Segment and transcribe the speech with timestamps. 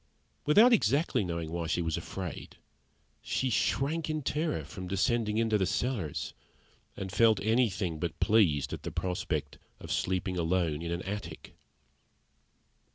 [0.47, 2.57] Without exactly knowing why she was afraid,
[3.21, 6.33] she shrank in terror from descending into the cellars,
[6.97, 11.53] and felt anything but pleased at the prospect of sleeping alone in an attic.